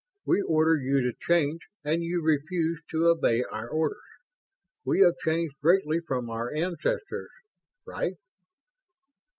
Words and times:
We 0.25 0.41
order 0.41 0.77
you 0.77 0.99
to 1.01 1.15
change 1.27 1.61
and 1.83 2.01
you 2.01 2.23
refuse 2.23 2.81
to 2.89 3.05
obey 3.05 3.43
our 3.43 3.69
orders. 3.69 4.01
We 4.83 5.01
have 5.01 5.19
changed 5.23 5.53
greatly 5.61 5.99
from 5.99 6.27
our 6.27 6.51
ancestors. 6.51 7.29
Right?" 7.85 8.15